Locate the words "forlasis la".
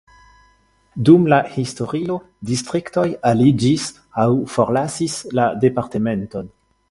4.57-5.49